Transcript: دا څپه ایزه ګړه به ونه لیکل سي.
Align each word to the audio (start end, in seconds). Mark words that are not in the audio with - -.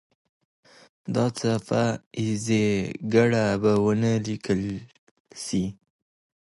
دا 1.13 1.25
څپه 1.37 1.83
ایزه 2.19 2.63
ګړه 3.13 3.45
به 3.61 3.73
ونه 3.83 4.13
لیکل 4.25 4.61
سي. 5.43 5.63